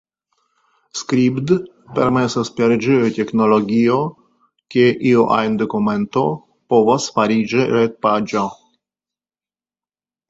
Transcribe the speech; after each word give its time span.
Sribd 1.01 1.51
permesas 1.97 2.49
per 2.59 2.73
ĝia 2.85 3.11
teknologio 3.19 3.97
ke 4.77 4.87
iu 5.11 5.27
ajn 5.37 5.59
dokumento 5.63 6.25
povas 6.75 7.07
fariĝi 7.19 7.67
retpaĝo. 7.77 8.47